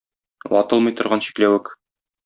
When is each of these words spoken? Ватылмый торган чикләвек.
Ватылмый 0.53 0.97
торган 1.03 1.25
чикләвек. 1.29 1.75